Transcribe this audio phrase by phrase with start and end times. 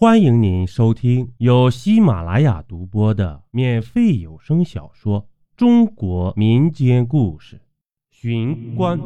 [0.00, 5.20] 欢迎您收听由喜马拉雅独播的免费有声小说
[5.58, 7.56] 《中国民间故事·
[8.08, 8.98] 寻关》。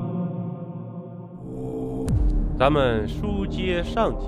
[2.57, 4.27] 咱们书接上集，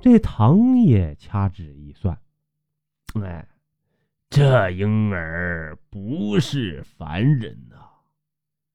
[0.00, 2.18] 这唐也掐指一算，
[3.22, 3.46] 哎，
[4.30, 7.76] 这婴儿不是凡人呐，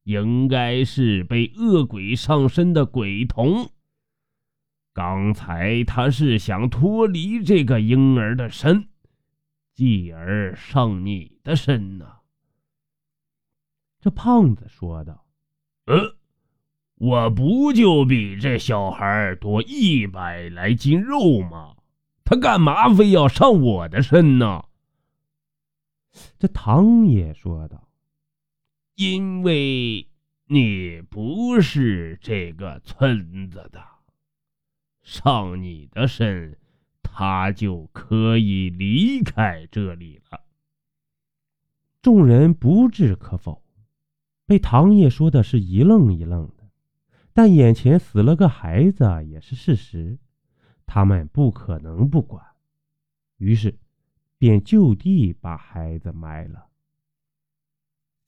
[0.04, 3.67] 应该是被恶鬼上身的鬼童。
[4.93, 8.89] 刚才他是想脱离这个婴儿的身，
[9.73, 12.07] 继而上你的身呢。
[13.99, 15.25] 这胖子说道
[15.87, 16.15] ：“呃，
[16.95, 21.75] 我不就比这小孩多一百来斤肉吗？
[22.23, 24.65] 他干嘛非要上我的身呢？”
[26.37, 27.89] 这唐也说道
[28.93, 30.07] ：“因为
[30.45, 33.84] 你不是这个村子的。”
[35.03, 36.57] 上你的身，
[37.03, 40.41] 他就可以离开这里了。
[42.01, 43.63] 众人不置可否，
[44.46, 46.70] 被唐爷说的是一愣一愣的。
[47.34, 50.18] 但眼前死了个孩子也是事实，
[50.85, 52.46] 他们不可能不管，
[53.37, 53.77] 于是
[54.37, 56.68] 便就地把孩子埋了。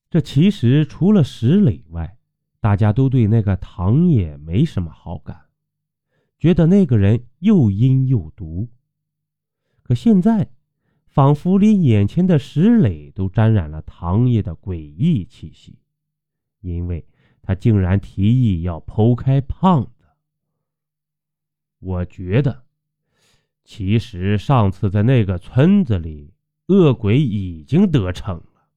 [0.10, 2.18] 这其实除了石磊外，
[2.60, 5.45] 大家都对那个唐爷没什么好感。
[6.38, 8.70] 觉得那个人又阴又毒，
[9.82, 10.50] 可现在，
[11.06, 15.80] 仿佛连眼前的石磊都沾染了唐爷的诡异气息，
[16.62, 17.08] 因为
[17.42, 20.06] 他竟然提议要剖开胖子。
[21.80, 22.64] 我觉得，
[23.64, 26.34] 其实上次在那个村子里，
[26.68, 28.68] 恶鬼已经得逞了，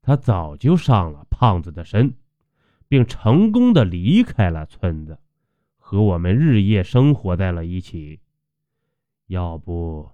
[0.00, 2.14] 他早就上了胖子的身，
[2.88, 5.18] 并成功的离开了村子。
[5.90, 8.20] 和我们日夜生活在了一起。
[9.26, 10.08] 要不，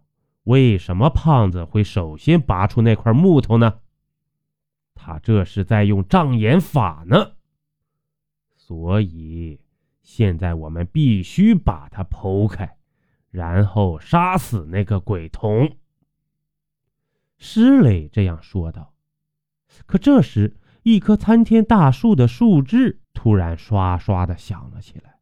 [0.45, 3.81] 为什么胖子会首先拔出那块木头呢？
[4.95, 7.33] 他这是在用障眼法呢。
[8.55, 9.61] 所以，
[10.01, 12.79] 现在我们必须把它剖开，
[13.29, 15.77] 然后杀死那个鬼童。
[17.37, 18.95] 施磊这样说道。
[19.85, 25.16] 可这时，一棵参天大树的树枝突然刷刷的响了起来。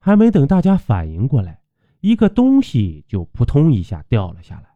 [0.00, 1.60] 还没等大家反应过来，
[2.00, 4.74] 一个东西就扑通一下掉了下来，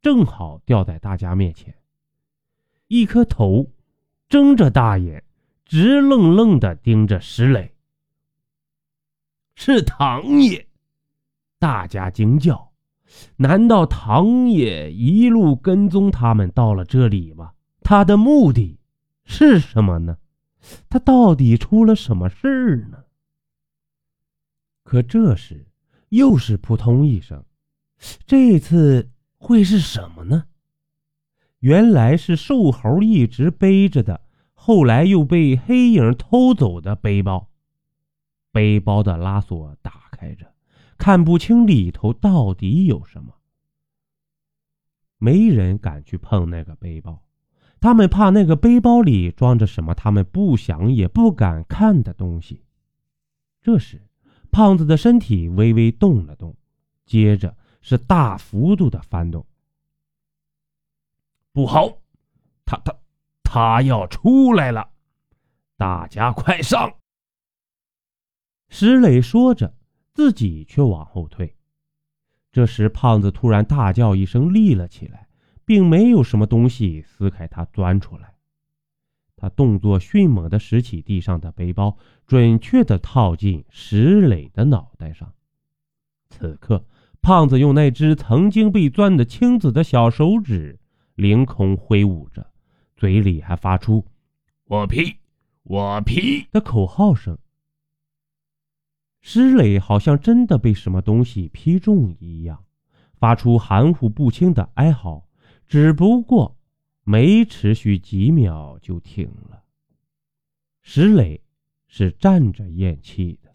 [0.00, 1.74] 正好掉在大家面前。
[2.88, 3.70] 一颗头
[4.28, 5.22] 睁着大眼，
[5.64, 7.74] 直愣愣的盯着石磊。
[9.54, 10.66] 是唐爷！
[11.58, 12.72] 大家惊叫
[13.36, 17.52] ：“难道唐爷一路跟踪他们到了这里吗？
[17.80, 18.80] 他的目的
[19.24, 20.16] 是什么呢？
[20.88, 23.04] 他到底出了什么事儿呢？”
[24.94, 25.66] 可这时，
[26.10, 27.44] 又是扑通一声，
[28.28, 30.44] 这次会是什么呢？
[31.58, 34.20] 原来是瘦猴一直背着的，
[34.52, 37.50] 后来又被黑影偷走的背包。
[38.52, 40.54] 背包的拉锁打开着，
[40.96, 43.34] 看不清里头到底有什么。
[45.18, 47.24] 没人敢去碰那个背包，
[47.80, 52.62] 他们怕那个背包里装着什么他们不想也不敢看的东西。
[53.60, 54.00] 这时。
[54.54, 56.54] 胖子的身体微微动了动，
[57.04, 59.44] 接着是大幅度的翻动。
[61.50, 61.98] 不好，
[62.64, 62.96] 他他
[63.42, 64.88] 他要出来了！
[65.76, 66.94] 大家快上！
[68.68, 69.74] 石磊说着，
[70.12, 71.56] 自己却往后退。
[72.52, 75.26] 这时，胖子突然大叫一声，立了起来，
[75.64, 78.33] 并没有什么东西撕开他钻出来。
[79.44, 85.34] 他动作迅猛地拾起地上的背包，准确地套进石磊的脑袋上。
[86.30, 86.82] 此刻，
[87.20, 90.80] 胖子用那只曾经被钻得青紫的小手指
[91.14, 92.46] 凌空挥舞着，
[92.96, 94.06] 嘴里还发出
[94.64, 95.16] “我劈，
[95.64, 97.36] 我劈”的口号声。
[99.20, 102.64] 石磊好像真的被什么东西劈中一样，
[103.18, 105.28] 发出含糊不清的哀嚎。
[105.66, 106.56] 只不过。
[107.04, 109.62] 没持续几秒就停了。
[110.82, 111.42] 石磊
[111.86, 113.54] 是站着咽气的，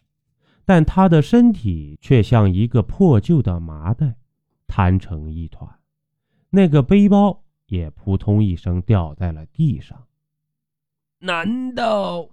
[0.65, 4.15] 但他的身体却像一个破旧的麻袋，
[4.67, 5.79] 摊成一团。
[6.51, 10.07] 那个背包也扑通一声掉在了地上。
[11.19, 12.29] 难道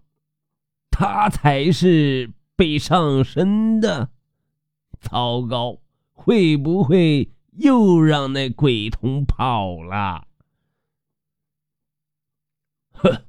[0.90, 4.10] 他才是被上身的？
[4.98, 5.80] 糟糕，
[6.12, 10.26] 会不会又让那鬼童跑了？
[12.92, 13.24] 哼，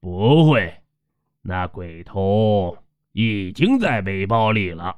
[0.00, 0.80] 不会，
[1.42, 2.78] 那鬼头
[3.12, 4.96] 已经在背包里了。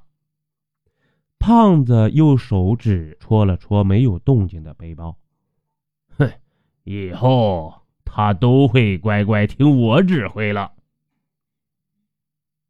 [1.39, 5.19] 胖子用手指戳了戳没有动静的背包，
[6.17, 6.31] 哼，
[6.85, 10.73] 以后他都会乖乖听我指挥了。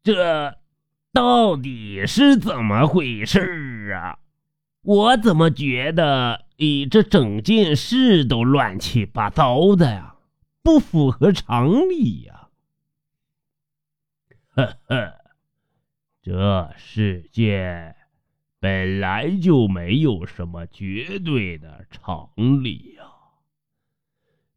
[0.02, 0.56] 这
[1.12, 4.18] 到底是怎么回事啊？
[4.80, 10.11] 我怎么觉得，咦，这整件事都乱七八糟的呀，
[10.62, 12.48] 不符合常理呀！
[14.50, 15.14] 呵呵，
[16.22, 17.96] 这世界。
[18.60, 22.30] 本来就没有什么绝对的常
[22.62, 23.02] 理呀！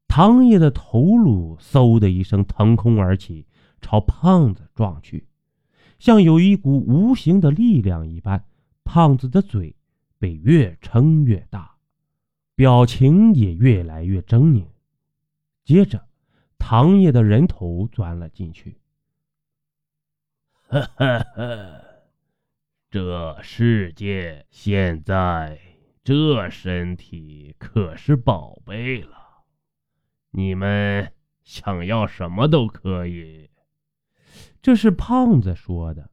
[0.07, 3.47] 唐爷的头颅嗖的一声腾空而起，
[3.81, 5.27] 朝胖子撞去，
[5.97, 8.45] 像有一股无形的力量一般，
[8.83, 9.75] 胖子的嘴
[10.19, 11.77] 被越撑越大，
[12.53, 14.67] 表情也越来越狰狞。
[15.65, 16.07] 接着，
[16.59, 18.79] 唐爷的人头钻了进去。
[20.67, 21.81] 哈哈哈。
[22.91, 25.59] 这世界现在
[26.03, 29.43] 这身体可是宝贝了，
[30.29, 31.11] 你们
[31.43, 33.49] 想要什么都可以。
[34.61, 36.09] 这是胖子说的，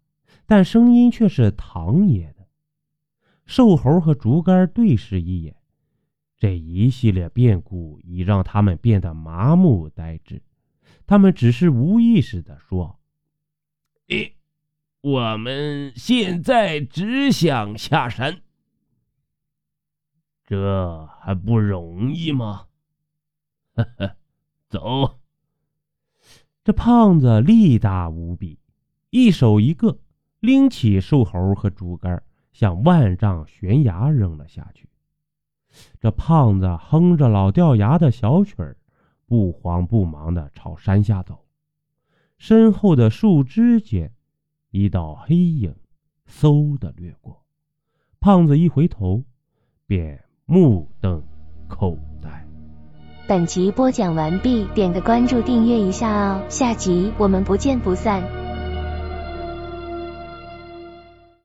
[0.47, 2.49] 但声音却是唐爷的。
[3.45, 5.55] 瘦猴和竹竿对视一眼，
[6.43, 10.43] 这一系列变故已让他们变得麻木呆滞，
[11.07, 12.99] 他们只是无意识地说
[14.11, 14.35] ：“诶。”
[15.03, 18.43] 我们现在只想下山，
[20.45, 22.67] 这还不容易吗？
[23.75, 24.17] 呵呵，
[24.69, 25.21] 走。
[26.65, 28.59] 这胖子力大无比，
[29.11, 30.01] 一手一个
[30.41, 32.21] 拎起瘦猴和竹竿，
[32.53, 34.89] 向万丈悬崖扔了下去。
[36.01, 38.77] 这胖子哼着老掉牙的小曲儿，
[39.27, 41.45] 不慌不忙的朝山下走，
[42.39, 44.13] 身后的树枝间。
[44.71, 45.75] 一道黑影，
[46.27, 47.43] 嗖的掠过，
[48.21, 49.23] 胖子一回头，
[49.87, 51.23] 便目瞪
[51.69, 52.47] 口呆。
[53.29, 58.42] 本集播讲完毕，点个关注，订阅一下哦，下集我们不见不散。